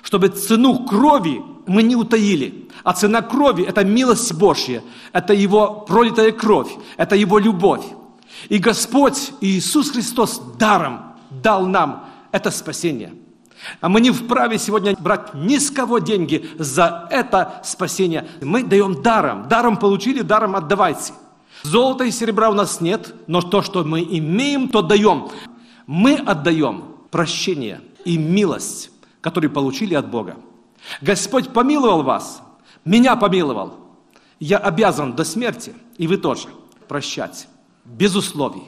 чтобы 0.04 0.28
цену 0.28 0.86
крови 0.86 1.42
мы 1.66 1.82
не 1.82 1.96
утаили. 1.96 2.68
А 2.84 2.92
цена 2.92 3.20
крови– 3.22 3.64
это 3.68 3.82
милость 3.82 4.32
Божья, 4.34 4.84
это 5.12 5.34
Его 5.34 5.84
пролитая 5.88 6.30
кровь, 6.30 6.70
это 6.96 7.16
Его 7.16 7.40
любовь. 7.40 7.84
И 8.48 8.58
Господь 8.58 9.32
Иисус 9.40 9.90
Христос 9.90 10.40
даром 10.56 11.16
дал 11.30 11.66
нам 11.66 12.04
это 12.30 12.52
спасение. 12.52 13.12
А 13.80 13.88
мы 13.88 14.00
не 14.00 14.12
вправе 14.12 14.56
сегодня 14.56 14.94
брать 14.96 15.34
ни 15.34 15.58
с 15.58 15.72
кого 15.72 15.98
деньги 15.98 16.48
за 16.60 17.08
это 17.10 17.60
спасение. 17.64 18.28
Мы 18.40 18.62
даем 18.62 19.02
даром. 19.02 19.48
Даром 19.48 19.78
получили, 19.78 20.22
даром 20.22 20.54
отдавайте. 20.54 21.12
Золота 21.62 22.04
и 22.04 22.10
серебра 22.10 22.50
у 22.50 22.54
нас 22.54 22.80
нет, 22.80 23.14
но 23.26 23.42
то, 23.42 23.62
что 23.62 23.84
мы 23.84 24.02
имеем, 24.02 24.68
то 24.68 24.82
даем. 24.82 25.28
Мы 25.86 26.14
отдаем 26.14 26.96
прощение 27.10 27.80
и 28.04 28.16
милость, 28.16 28.90
которые 29.20 29.50
получили 29.50 29.94
от 29.94 30.08
Бога. 30.08 30.36
Господь 31.00 31.52
помиловал 31.52 32.02
вас, 32.02 32.42
меня 32.84 33.16
помиловал. 33.16 33.74
Я 34.38 34.56
обязан 34.56 35.14
до 35.14 35.24
смерти, 35.24 35.74
и 35.98 36.06
вы 36.06 36.16
тоже, 36.16 36.48
прощать, 36.88 37.48
без 37.84 38.14
условий. 38.14 38.62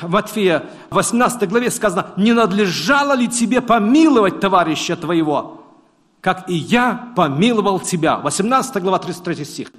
В 0.00 0.10
Матфея 0.10 0.64
18 0.90 1.48
главе 1.48 1.70
сказано, 1.70 2.08
не 2.18 2.34
надлежало 2.34 3.14
ли 3.14 3.28
тебе 3.28 3.62
помиловать 3.62 4.40
товарища 4.40 4.94
твоего, 4.94 5.62
как 6.20 6.50
и 6.50 6.54
я 6.54 7.12
помиловал 7.16 7.80
тебя. 7.80 8.18
18 8.18 8.82
глава, 8.82 8.98
33 8.98 9.44
стих. 9.44 9.72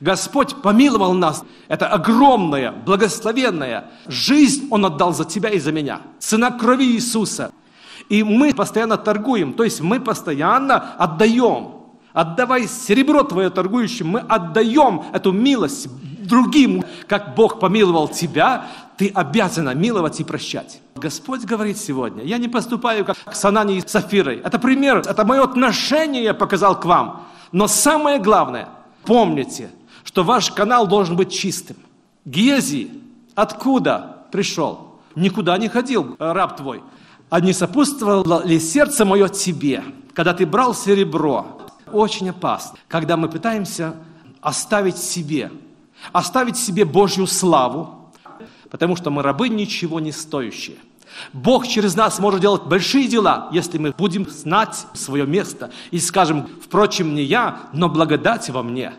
Господь 0.00 0.54
помиловал 0.62 1.14
нас. 1.14 1.44
Это 1.68 1.86
огромная, 1.88 2.72
благословенная 2.72 3.90
жизнь 4.06 4.68
Он 4.70 4.84
отдал 4.84 5.14
за 5.14 5.24
тебя 5.24 5.50
и 5.50 5.58
за 5.58 5.72
меня. 5.72 6.00
Цена 6.18 6.50
крови 6.50 6.84
Иисуса– 6.84 7.52
и 8.08 8.22
мы 8.22 8.54
постоянно 8.54 8.96
торгуем, 8.96 9.52
то 9.52 9.64
есть 9.64 9.80
мы 9.80 10.00
постоянно 10.00 10.94
отдаем. 10.98 11.72
Отдавай 12.12 12.66
серебро 12.66 13.24
твое 13.24 13.50
торгующим, 13.50 14.08
мы 14.08 14.20
отдаем 14.20 15.02
эту 15.12 15.32
милость 15.32 15.88
другим, 16.26 16.84
как 17.08 17.34
Бог 17.34 17.60
помиловал 17.60 18.08
тебя, 18.08 18.66
ты 18.96 19.08
обязана 19.08 19.74
миловать 19.74 20.20
и 20.20 20.24
прощать. 20.24 20.80
Господь 20.94 21.42
говорит 21.42 21.76
сегодня, 21.76 22.24
я 22.24 22.38
не 22.38 22.48
поступаю 22.48 23.04
как 23.04 23.16
с 23.30 23.44
Анани 23.44 23.76
и 23.76 23.86
Сафирой. 23.86 24.38
Это 24.38 24.58
пример, 24.58 24.98
это 24.98 25.26
мое 25.26 25.44
отношение 25.44 26.24
я 26.24 26.32
показал 26.32 26.80
к 26.80 26.86
вам. 26.86 27.26
Но 27.52 27.68
самое 27.68 28.18
главное, 28.18 28.68
помните, 29.04 29.70
что 30.16 30.24
ваш 30.24 30.50
канал 30.50 30.86
должен 30.86 31.14
быть 31.14 31.30
чистым. 31.30 31.76
Гези, 32.24 32.90
откуда 33.34 34.24
пришел? 34.32 34.94
Никуда 35.14 35.58
не 35.58 35.68
ходил 35.68 36.16
раб 36.18 36.56
твой. 36.56 36.82
А 37.28 37.38
не 37.40 37.52
сопутствовало 37.52 38.42
ли 38.42 38.58
сердце 38.58 39.04
мое 39.04 39.28
тебе, 39.28 39.84
когда 40.14 40.32
ты 40.32 40.46
брал 40.46 40.74
серебро? 40.74 41.60
Очень 41.92 42.30
опасно, 42.30 42.78
когда 42.88 43.18
мы 43.18 43.28
пытаемся 43.28 43.94
оставить 44.40 44.96
себе, 44.96 45.52
оставить 46.12 46.56
себе 46.56 46.86
Божью 46.86 47.26
славу, 47.26 48.10
потому 48.70 48.96
что 48.96 49.10
мы 49.10 49.22
рабы 49.22 49.50
ничего 49.50 50.00
не 50.00 50.12
стоящие. 50.12 50.78
Бог 51.34 51.68
через 51.68 51.94
нас 51.94 52.18
может 52.20 52.40
делать 52.40 52.62
большие 52.62 53.06
дела, 53.06 53.50
если 53.52 53.76
мы 53.76 53.90
будем 53.90 54.26
знать 54.30 54.86
свое 54.94 55.26
место 55.26 55.70
и 55.90 55.98
скажем, 55.98 56.48
впрочем, 56.64 57.14
не 57.14 57.22
я, 57.22 57.68
но 57.74 57.90
благодать 57.90 58.48
во 58.48 58.62
мне. 58.62 58.94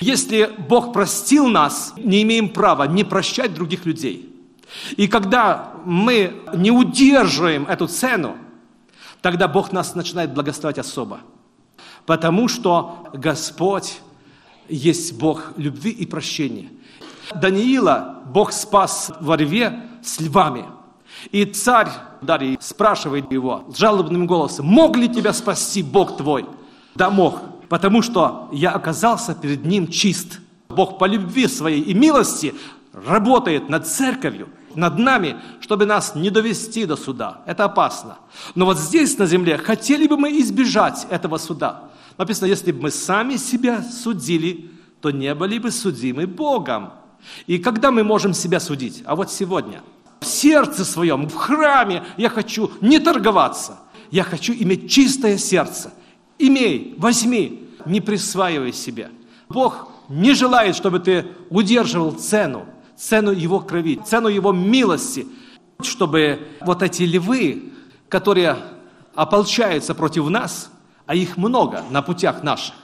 Если 0.00 0.50
Бог 0.68 0.92
простил 0.92 1.46
нас, 1.48 1.92
не 1.96 2.22
имеем 2.22 2.48
права 2.48 2.86
не 2.86 3.04
прощать 3.04 3.54
других 3.54 3.86
людей– 3.86 4.26
и 4.96 5.08
когда 5.08 5.72
мы 5.84 6.42
не 6.54 6.70
удерживаем 6.70 7.66
эту 7.66 7.86
цену, 7.86 8.36
тогда 9.20 9.48
Бог 9.48 9.72
нас 9.72 9.94
начинает 9.94 10.32
благословать 10.32 10.78
особо. 10.78 11.20
Потому 12.06 12.48
что 12.48 13.08
Господь 13.12 14.00
есть 14.68 15.18
Бог 15.18 15.52
любви 15.56 15.90
и 15.90 16.06
прощения. 16.06 16.68
Даниила 17.34 18.22
Бог 18.26 18.52
спас 18.52 19.12
во 19.20 19.36
рве 19.36 19.82
с 20.02 20.20
львами. 20.20 20.64
И 21.32 21.44
царь 21.44 21.90
Дарий 22.22 22.56
спрашивает 22.60 23.30
его 23.30 23.64
жалобным 23.76 24.26
голосом, 24.26 24.66
мог 24.66 24.96
ли 24.96 25.08
тебя 25.08 25.32
спасти 25.32 25.82
Бог 25.82 26.16
твой? 26.16 26.46
Да 26.94 27.10
мог, 27.10 27.40
потому 27.70 28.02
что 28.02 28.48
я 28.52 28.72
оказался 28.72 29.32
перед 29.34 29.64
ним 29.64 29.86
чист. 29.86 30.40
Бог 30.68 30.98
по 30.98 31.04
любви 31.04 31.46
своей 31.46 31.80
и 31.80 31.94
милости 31.94 32.52
работает 32.92 33.68
над 33.68 33.86
церковью, 33.86 34.48
над 34.74 34.98
нами, 34.98 35.36
чтобы 35.60 35.86
нас 35.86 36.16
не 36.16 36.30
довести 36.30 36.84
до 36.84 36.96
суда. 36.96 37.42
Это 37.46 37.64
опасно. 37.64 38.18
Но 38.56 38.66
вот 38.66 38.76
здесь, 38.76 39.16
на 39.18 39.26
земле, 39.26 39.56
хотели 39.56 40.08
бы 40.08 40.16
мы 40.16 40.40
избежать 40.40 41.06
этого 41.10 41.38
суда. 41.38 41.84
Написано, 42.18 42.48
если 42.48 42.72
бы 42.72 42.82
мы 42.82 42.90
сами 42.90 43.36
себя 43.36 43.82
судили, 43.82 44.68
то 45.00 45.12
не 45.12 45.32
были 45.32 45.58
бы 45.58 45.70
судимы 45.70 46.26
Богом. 46.26 46.90
И 47.46 47.58
когда 47.58 47.92
мы 47.92 48.02
можем 48.02 48.34
себя 48.34 48.58
судить? 48.58 49.02
А 49.06 49.14
вот 49.14 49.30
сегодня. 49.30 49.82
В 50.18 50.26
сердце 50.26 50.84
своем, 50.84 51.28
в 51.28 51.36
храме 51.36 52.02
я 52.16 52.30
хочу 52.30 52.72
не 52.80 52.98
торговаться. 52.98 53.78
Я 54.10 54.24
хочу 54.24 54.52
иметь 54.52 54.90
чистое 54.90 55.38
сердце. 55.38 55.92
Имей, 56.40 56.94
возьми, 56.98 57.68
не 57.84 58.00
присваивай 58.00 58.72
себе. 58.72 59.10
Бог 59.48 59.88
не 60.08 60.34
желает, 60.34 60.74
чтобы 60.74 61.00
ты 61.00 61.26
удерживал 61.50 62.12
цену 62.12 62.66
цену 63.00 63.32
Его 63.32 63.60
крови, 63.60 63.98
цену 64.04 64.28
Его 64.28 64.52
милости, 64.52 65.26
чтобы 65.80 66.46
вот 66.60 66.82
эти 66.82 67.04
львы, 67.04 67.72
которые 68.08 68.56
ополчаются 69.14 69.94
против 69.94 70.28
нас, 70.28 70.70
а 71.06 71.14
их 71.14 71.36
много 71.36 71.82
на 71.90 72.02
путях 72.02 72.42
наших, 72.42 72.74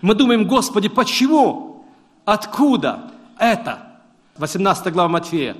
Мы 0.00 0.14
думаем, 0.14 0.48
Господи, 0.48 0.88
почему? 0.88 1.84
Откуда 2.24 3.12
это? 3.38 4.00
18 4.38 4.92
глава 4.92 5.08
Матфея. 5.08 5.56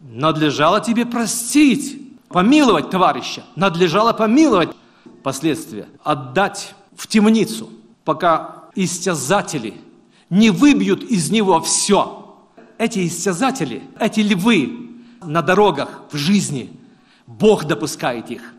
Надлежало 0.00 0.80
тебе 0.80 1.06
простить, 1.06 2.18
помиловать 2.28 2.90
товарища. 2.90 3.42
Надлежало 3.56 4.12
помиловать. 4.12 4.70
Последствия. 5.22 5.86
Отдать 6.02 6.74
в 7.00 7.06
темницу, 7.06 7.70
пока 8.04 8.64
истязатели 8.74 9.80
не 10.28 10.50
выбьют 10.50 11.02
из 11.02 11.30
него 11.30 11.58
все. 11.62 12.36
Эти 12.76 13.06
истязатели, 13.06 13.82
эти 13.98 14.20
львы 14.20 14.90
на 15.22 15.40
дорогах, 15.40 16.02
в 16.12 16.16
жизни, 16.18 16.70
Бог 17.26 17.64
допускает 17.64 18.30
их. 18.30 18.52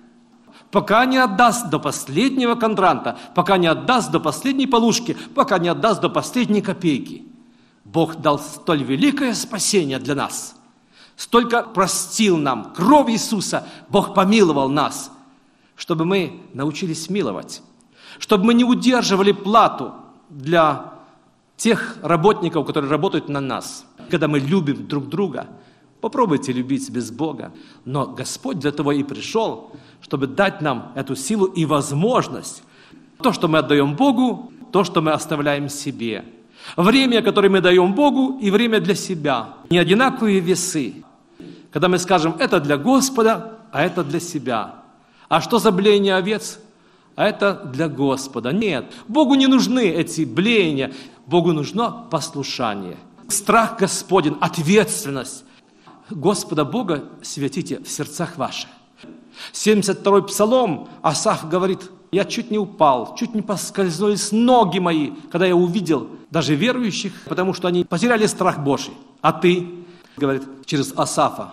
Пока 0.71 1.05
не 1.05 1.19
отдаст 1.19 1.69
до 1.69 1.77
последнего 1.77 2.55
кондранта, 2.55 3.19
пока 3.35 3.57
не 3.57 3.67
отдаст 3.67 4.09
до 4.09 4.19
последней 4.19 4.65
полушки, 4.65 5.15
пока 5.35 5.59
не 5.59 5.67
отдаст 5.67 6.01
до 6.01 6.09
последней 6.09 6.63
копейки. 6.63 7.23
Бог 7.85 8.15
дал 8.15 8.39
столь 8.39 8.83
великое 8.83 9.35
спасение 9.35 9.99
для 9.99 10.15
нас. 10.15 10.55
Столько 11.15 11.61
простил 11.61 12.37
нам. 12.37 12.73
Кровь 12.73 13.11
Иисуса 13.11 13.67
Бог 13.89 14.15
помиловал 14.15 14.67
нас, 14.67 15.11
чтобы 15.75 16.05
мы 16.05 16.41
научились 16.53 17.07
миловать. 17.07 17.61
Чтобы 18.21 18.45
мы 18.45 18.53
не 18.53 18.63
удерживали 18.63 19.31
плату 19.31 19.93
для 20.29 20.93
тех 21.57 21.97
работников, 22.03 22.67
которые 22.67 22.89
работают 22.89 23.29
на 23.29 23.41
нас. 23.41 23.83
Когда 24.11 24.27
мы 24.27 24.39
любим 24.39 24.87
друг 24.87 25.09
друга, 25.09 25.47
попробуйте 26.01 26.51
любить 26.51 26.87
без 26.91 27.11
Бога. 27.11 27.51
Но 27.83 28.05
Господь 28.05 28.59
для 28.59 28.71
того 28.71 28.91
и 28.91 29.03
пришел, 29.03 29.71
чтобы 30.01 30.27
дать 30.27 30.61
нам 30.61 30.91
эту 30.95 31.15
силу 31.15 31.45
и 31.45 31.65
возможность. 31.65 32.61
То, 33.23 33.33
что 33.33 33.47
мы 33.47 33.57
отдаем 33.57 33.95
Богу, 33.95 34.53
то, 34.71 34.83
что 34.83 35.01
мы 35.01 35.13
оставляем 35.13 35.67
себе. 35.67 36.23
Время, 36.77 37.23
которое 37.23 37.49
мы 37.49 37.59
даем 37.59 37.95
Богу, 37.95 38.37
и 38.39 38.51
время 38.51 38.79
для 38.79 38.93
себя. 38.93 39.55
Не 39.71 39.79
одинаковые 39.79 40.39
весы. 40.39 41.03
Когда 41.71 41.87
мы 41.87 41.97
скажем, 41.97 42.35
это 42.37 42.59
для 42.59 42.77
Господа, 42.77 43.57
а 43.71 43.81
это 43.83 44.03
для 44.03 44.19
себя. 44.19 44.75
А 45.27 45.41
что 45.41 45.57
за 45.57 45.71
блеяние 45.71 46.13
овец? 46.13 46.59
А 47.21 47.27
это 47.27 47.53
для 47.53 47.87
Господа. 47.87 48.51
Нет, 48.51 48.91
Богу 49.07 49.35
не 49.35 49.45
нужны 49.45 49.87
эти 49.87 50.25
блеяния. 50.25 50.91
Богу 51.27 51.53
нужно 51.53 52.07
послушание. 52.09 52.97
Страх 53.27 53.77
Господень, 53.77 54.35
ответственность. 54.41 55.43
Господа 56.09 56.65
Бога 56.65 57.03
светите 57.21 57.77
в 57.77 57.87
сердцах 57.87 58.37
ваших. 58.37 58.71
72-й 59.53 60.23
псалом 60.23 60.89
Асаф 61.03 61.47
говорит, 61.47 61.91
я 62.11 62.25
чуть 62.25 62.49
не 62.49 62.57
упал, 62.57 63.13
чуть 63.15 63.35
не 63.35 63.43
поскользнулись 63.43 64.31
ноги 64.31 64.79
мои, 64.79 65.11
когда 65.31 65.45
я 65.45 65.55
увидел 65.55 66.07
даже 66.31 66.55
верующих, 66.55 67.13
потому 67.25 67.53
что 67.53 67.67
они 67.67 67.83
потеряли 67.83 68.25
страх 68.25 68.63
Божий. 68.63 68.95
А 69.21 69.31
ты, 69.31 69.67
говорит 70.17 70.41
через 70.65 70.91
Асафа, 70.97 71.51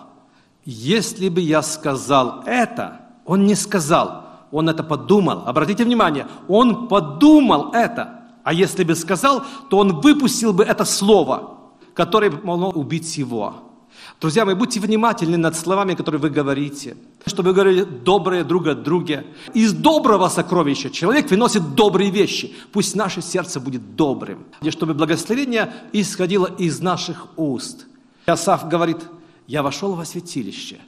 если 0.65 1.29
бы 1.29 1.41
я 1.41 1.61
сказал 1.61 2.41
это, 2.47 3.01
он 3.23 3.45
не 3.45 3.53
сказал, 3.53 4.28
он 4.51 4.69
это 4.69 4.83
подумал. 4.83 5.43
Обратите 5.45 5.83
внимание, 5.83 6.27
он 6.47 6.87
подумал 6.87 7.71
это. 7.73 8.19
А 8.43 8.53
если 8.53 8.83
бы 8.83 8.95
сказал, 8.95 9.43
то 9.69 9.77
он 9.77 9.99
выпустил 10.01 10.53
бы 10.53 10.63
это 10.63 10.85
слово, 10.85 11.57
которое 11.93 12.31
могло 12.31 12.69
убить 12.71 13.17
его. 13.17 13.55
Друзья 14.19 14.43
мои, 14.43 14.55
будьте 14.55 14.79
внимательны 14.79 15.37
над 15.37 15.55
словами, 15.55 15.93
которые 15.93 16.19
вы 16.19 16.29
говорите, 16.29 16.97
чтобы 17.25 17.49
вы 17.49 17.55
говорили 17.55 17.83
добрые 17.83 18.43
друг 18.43 18.67
о 18.67 18.75
друге. 18.75 19.25
Из 19.53 19.71
доброго 19.71 20.27
сокровища 20.27 20.89
человек 20.89 21.29
выносит 21.29 21.75
добрые 21.75 22.09
вещи. 22.09 22.53
Пусть 22.71 22.95
наше 22.95 23.21
сердце 23.21 23.59
будет 23.59 23.95
добрым, 23.95 24.45
и 24.61 24.71
чтобы 24.71 24.93
благословение 24.93 25.73
исходило 25.93 26.47
из 26.47 26.81
наших 26.81 27.27
уст. 27.37 27.87
Асав 28.25 28.67
говорит, 28.67 28.97
я 29.47 29.63
вошел 29.63 29.93
во 29.93 30.05
святилище 30.05 30.79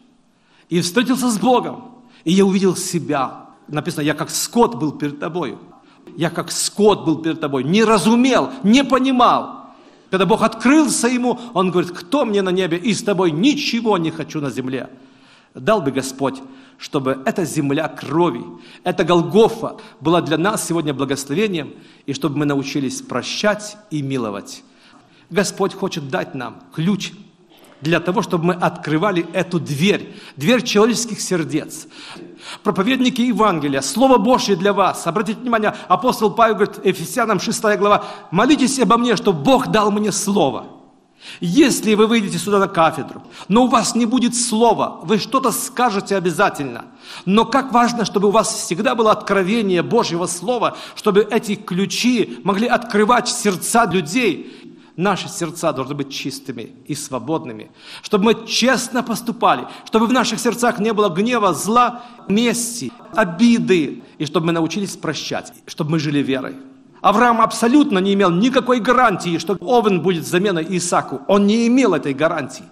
и 0.69 0.81
встретился 0.81 1.29
с 1.29 1.37
Богом, 1.37 1.95
и 2.23 2.31
я 2.33 2.45
увидел 2.45 2.75
себя. 2.75 3.50
Написано, 3.71 4.01
я 4.03 4.13
как 4.13 4.29
скот 4.29 4.75
был 4.75 4.91
перед 4.91 5.19
тобою. 5.19 5.57
Я 6.17 6.29
как 6.29 6.51
скот 6.51 7.05
был 7.05 7.21
перед 7.21 7.39
тобой, 7.39 7.63
не 7.63 7.83
разумел, 7.83 8.51
не 8.63 8.83
понимал. 8.83 9.61
Когда 10.09 10.25
Бог 10.25 10.41
открылся 10.41 11.07
ему, 11.07 11.39
он 11.53 11.71
говорит, 11.71 11.91
кто 11.91 12.25
мне 12.25 12.41
на 12.41 12.49
небе 12.49 12.77
и 12.77 12.93
с 12.93 13.01
тобой 13.01 13.31
ничего 13.31 13.97
не 13.97 14.11
хочу 14.11 14.41
на 14.41 14.49
земле. 14.49 14.89
Дал 15.53 15.81
бы 15.81 15.91
Господь, 15.91 16.41
чтобы 16.77 17.21
эта 17.25 17.45
земля 17.45 17.87
крови, 17.87 18.43
эта 18.83 19.05
Голгофа 19.05 19.77
была 20.01 20.21
для 20.21 20.37
нас 20.37 20.67
сегодня 20.67 20.93
благословением, 20.93 21.73
и 22.05 22.13
чтобы 22.13 22.37
мы 22.37 22.45
научились 22.45 23.01
прощать 23.01 23.77
и 23.89 24.01
миловать. 24.01 24.63
Господь 25.29 25.73
хочет 25.73 26.09
дать 26.09 26.35
нам 26.35 26.61
ключ 26.73 27.13
для 27.81 27.99
того, 27.99 28.21
чтобы 28.21 28.45
мы 28.45 28.53
открывали 28.53 29.25
эту 29.33 29.59
дверь, 29.59 30.15
дверь 30.35 30.63
человеческих 30.63 31.19
сердец. 31.19 31.87
Проповедники 32.63 33.21
Евангелия, 33.21 33.81
Слово 33.81 34.17
Божье 34.17 34.55
для 34.55 34.73
вас. 34.73 35.05
Обратите 35.07 35.39
внимание, 35.39 35.75
апостол 35.87 36.31
Павел 36.31 36.55
говорит, 36.55 36.85
Ефесянам 36.85 37.39
6 37.39 37.61
глава, 37.77 38.05
молитесь 38.31 38.79
обо 38.79 38.97
мне, 38.97 39.15
чтобы 39.15 39.41
Бог 39.43 39.67
дал 39.67 39.91
мне 39.91 40.11
Слово. 40.11 40.65
Если 41.39 41.93
вы 41.93 42.07
выйдете 42.07 42.37
сюда 42.37 42.59
на 42.59 42.67
кафедру, 42.67 43.23
но 43.47 43.65
у 43.65 43.67
вас 43.67 43.95
не 43.95 44.05
будет 44.05 44.35
слова, 44.35 44.99
вы 45.03 45.19
что-то 45.19 45.51
скажете 45.51 46.15
обязательно. 46.15 46.85
Но 47.25 47.45
как 47.45 47.71
важно, 47.71 48.05
чтобы 48.05 48.29
у 48.29 48.31
вас 48.31 48.51
всегда 48.53 48.95
было 48.95 49.11
откровение 49.11 49.83
Божьего 49.83 50.25
Слова, 50.25 50.77
чтобы 50.95 51.27
эти 51.29 51.55
ключи 51.55 52.39
могли 52.43 52.67
открывать 52.67 53.27
сердца 53.27 53.85
людей, 53.85 54.60
Наши 55.01 55.29
сердца 55.29 55.73
должны 55.73 55.95
быть 55.95 56.11
чистыми 56.11 56.73
и 56.85 56.93
свободными, 56.93 57.71
чтобы 58.03 58.25
мы 58.25 58.45
честно 58.45 59.01
поступали, 59.01 59.65
чтобы 59.83 60.05
в 60.05 60.13
наших 60.13 60.39
сердцах 60.39 60.77
не 60.77 60.93
было 60.93 61.09
гнева, 61.09 61.55
зла, 61.55 62.03
мести, 62.27 62.91
обиды, 63.15 64.03
и 64.19 64.25
чтобы 64.27 64.45
мы 64.45 64.51
научились 64.51 64.95
прощать, 64.95 65.53
чтобы 65.65 65.89
мы 65.89 65.99
жили 65.99 66.19
верой. 66.19 66.55
Авраам 67.01 67.41
абсолютно 67.41 67.97
не 67.97 68.13
имел 68.13 68.29
никакой 68.29 68.79
гарантии, 68.79 69.39
что 69.39 69.57
Овен 69.59 70.01
будет 70.01 70.27
заменой 70.27 70.67
Исаку. 70.77 71.21
Он 71.27 71.47
не 71.47 71.65
имел 71.65 71.95
этой 71.95 72.13
гарантии. 72.13 72.65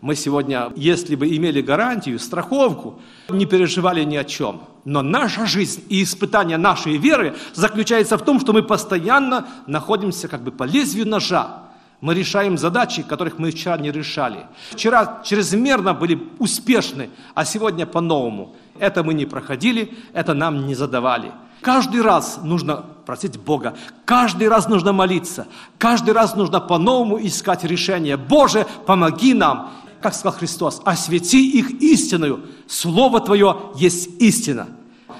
Мы 0.00 0.14
сегодня, 0.14 0.72
если 0.76 1.14
бы 1.14 1.28
имели 1.28 1.60
гарантию, 1.60 2.18
страховку, 2.18 3.00
не 3.28 3.44
переживали 3.44 4.02
ни 4.04 4.16
о 4.16 4.24
чем. 4.24 4.62
Но 4.86 5.02
наша 5.02 5.44
жизнь 5.44 5.84
и 5.90 6.02
испытание 6.02 6.56
нашей 6.56 6.96
веры 6.96 7.34
заключается 7.52 8.16
в 8.16 8.24
том, 8.24 8.40
что 8.40 8.54
мы 8.54 8.62
постоянно 8.62 9.46
находимся 9.66 10.26
как 10.26 10.42
бы 10.42 10.52
по 10.52 10.64
лезвию 10.64 11.06
ножа. 11.06 11.64
Мы 12.00 12.14
решаем 12.14 12.56
задачи, 12.56 13.02
которых 13.02 13.38
мы 13.38 13.50
вчера 13.50 13.76
не 13.76 13.92
решали. 13.92 14.46
Вчера 14.70 15.20
чрезмерно 15.22 15.92
были 15.92 16.18
успешны, 16.38 17.10
а 17.34 17.44
сегодня 17.44 17.84
по-новому. 17.84 18.56
Это 18.78 19.04
мы 19.04 19.12
не 19.12 19.26
проходили, 19.26 19.92
это 20.14 20.32
нам 20.32 20.66
не 20.66 20.74
задавали. 20.74 21.32
Каждый 21.60 22.00
раз 22.00 22.40
нужно 22.42 22.86
просить 23.04 23.38
Бога, 23.38 23.76
каждый 24.06 24.48
раз 24.48 24.66
нужно 24.66 24.94
молиться, 24.94 25.46
каждый 25.76 26.14
раз 26.14 26.34
нужно 26.34 26.58
по-новому 26.58 27.18
искать 27.20 27.64
решение. 27.64 28.16
Боже, 28.16 28.66
помоги 28.86 29.34
нам 29.34 29.70
как 30.00 30.14
сказал 30.14 30.38
Христос, 30.38 30.80
освети 30.84 31.50
их 31.58 31.70
истиною. 31.82 32.46
Слово 32.66 33.20
Твое 33.20 33.72
есть 33.76 34.08
истина. 34.20 34.68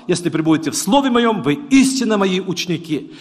Если 0.07 0.31
прибудете 0.31 0.71
в 0.71 0.77
Слове 0.77 1.11
Моем, 1.11 1.43
вы 1.43 1.55
истинно 1.71 2.17
мои 2.17 2.41
ученики. 2.41 3.13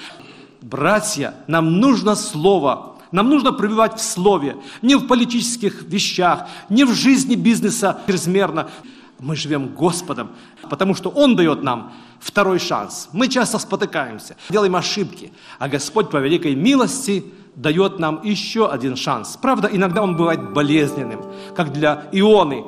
Братья, 0.62 1.36
нам 1.48 1.80
нужно 1.80 2.15
Слово. 2.15 2.95
Нам 3.12 3.30
нужно 3.30 3.52
пребывать 3.52 4.00
в 4.00 4.04
Слове, 4.04 4.58
не 4.84 4.95
в 4.95 5.08
политических 5.08 5.82
вещах, 5.84 6.48
не 6.69 6.84
в 6.84 6.93
жизни 6.93 7.34
бизнеса 7.36 8.02
чрезмерно. 8.06 8.69
Мы 9.17 9.36
живем 9.36 9.69
Господом, 9.69 10.30
потому 10.69 10.93
что 10.93 11.10
Он 11.10 11.36
дает 11.36 11.63
нам 11.63 11.91
второй 12.19 12.60
шанс. 12.60 13.10
Мы 13.12 13.28
часто 13.28 13.58
спотыкаемся, 13.58 14.38
делаем 14.50 14.76
ошибки, 14.76 15.34
а 15.58 15.67
Господь 15.67 16.10
по 16.10 16.17
великой 16.17 16.56
милости– 16.56 17.26
дает 17.60 18.00
нам 18.00 18.22
еще 18.24 18.69
один 18.69 18.95
шанс. 18.95 19.38
Правда, 19.39 19.69
иногда 19.72 20.02
он 20.02 20.15
бывает 20.15 20.54
болезненным, 20.54 21.22
как 21.56 21.74
для 21.74 22.06
Ионы. 22.13 22.63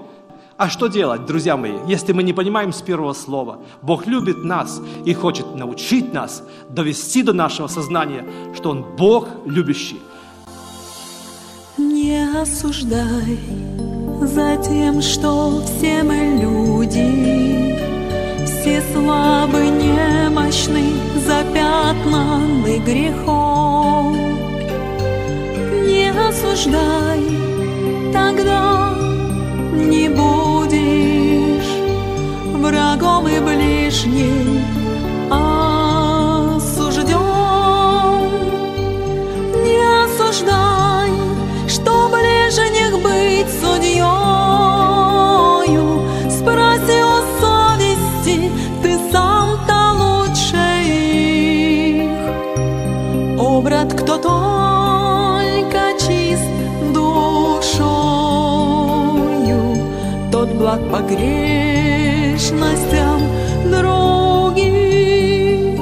А 0.57 0.69
что 0.69 0.87
делать, 0.87 1.25
друзья 1.25 1.57
мои, 1.57 1.73
если 1.87 2.13
мы 2.13 2.23
не 2.23 2.33
понимаем 2.33 2.71
с 2.73 2.81
первого 2.81 3.13
слова? 3.13 3.59
Бог 3.81 4.05
любит 4.05 4.43
нас 4.43 4.81
и 5.05 5.13
хочет 5.13 5.55
научить 5.55 6.13
нас, 6.13 6.43
довести 6.69 7.23
до 7.23 7.33
нашего 7.33 7.67
сознания, 7.67 8.25
что 8.53 8.71
Он 8.71 8.85
Бог 8.97 9.29
любящий. 9.45 9.99
Не 11.77 12.27
осуждай 12.41 13.39
за 14.21 14.57
тем, 14.57 15.01
что 15.01 15.61
все 15.65 16.03
мы 16.03 16.37
люди, 16.41 17.75
все 18.45 18.83
слабы, 18.93 19.61
немощны, 19.67 20.83
запятнаны 21.25 22.77
грехом 22.79 24.30
осуждай, 26.31 27.19
тогда 28.13 28.93
не 29.73 30.07
будешь 30.07 31.71
врагом 32.53 33.27
и 33.27 33.39
ближним 33.39 34.60
погрешностям 60.89 63.21
других. 63.69 65.77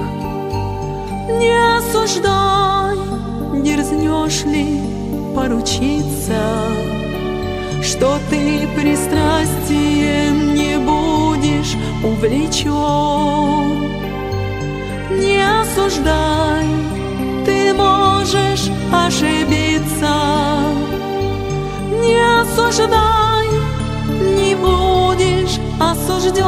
Не 1.40 1.54
осуждай, 1.78 2.98
дерзнешь 3.64 4.44
ли 4.46 4.82
поручиться, 5.36 6.42
что 7.82 8.20
ты 8.30 8.68
пристрастием 8.76 10.56
не 10.56 10.78
будешь 10.80 11.76
увлечен. 12.04 13.90
Не 15.20 15.42
осуждай, 15.62 16.66
ты 17.46 17.74
можешь 17.74 18.70
ошибиться. 18.92 20.16
Не 22.02 22.18
осуждай, 22.42 23.29
осужден. 25.80 26.46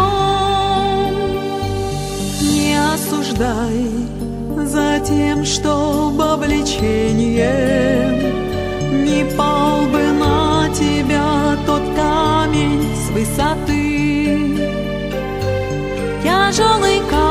Не 2.41 2.77
осуждай 2.93 3.87
за 4.65 4.99
тем, 4.99 5.45
чтобы 5.45 6.23
обличением 6.23 8.11
не 9.05 9.25
пал 9.35 9.81
бы 9.85 10.11
на 10.11 10.69
тебя 10.69 11.57
тот 11.65 11.81
камень 11.95 12.85
с 12.95 13.09
высоты. 13.11 14.69
Тяжелый 16.23 16.99
камень 17.09 17.30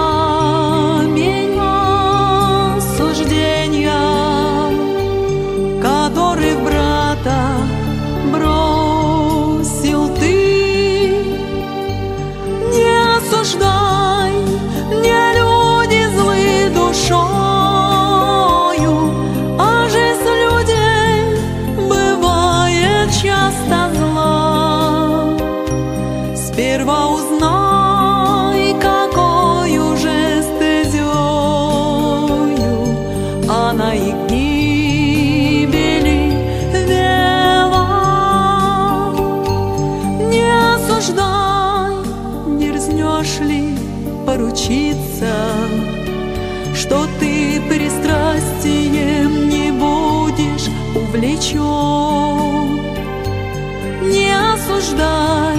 Не 54.81 54.87
осуждай, 54.87 55.59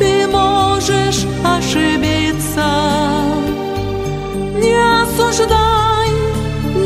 ты 0.00 0.26
можешь 0.26 1.26
ошибиться. 1.44 2.66
Не 4.56 4.74
осуждай, 5.02 6.08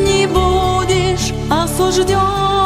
не 0.04 0.26
будешь 0.26 1.32
осужден. 1.50 2.65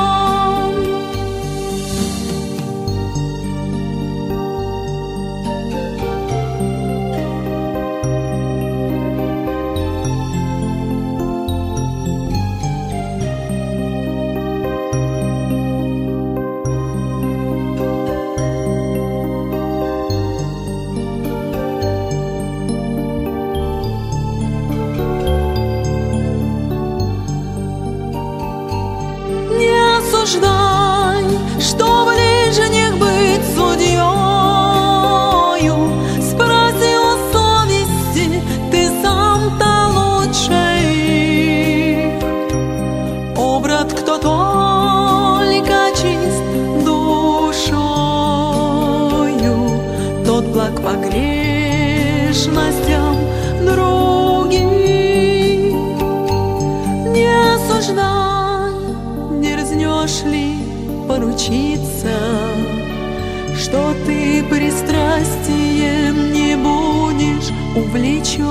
Пристрастием 65.10 66.32
не 66.32 66.56
будешь 66.56 67.50
увлечен. 67.74 68.46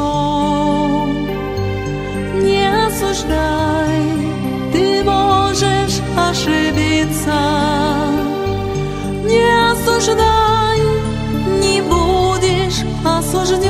Не 2.44 2.86
осуждай, 2.86 4.02
ты 4.74 5.04
можешь 5.04 6.00
ошибиться. 6.18 7.40
Не 9.24 9.72
осуждай, 9.72 10.80
не 11.62 11.82
будешь 11.82 12.84
осужден. 13.06 13.70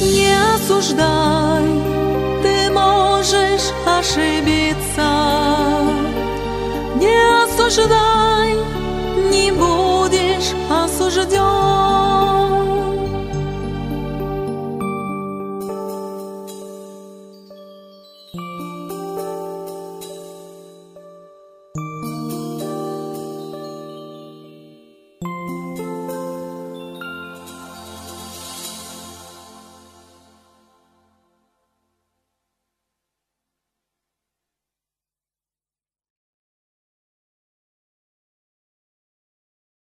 Не 0.00 0.34
осуждай, 0.54 1.64
ты 2.42 2.70
можешь 2.70 3.72
ошибиться. 3.86 5.10
Не 6.96 7.44
осуждай, 7.44 8.09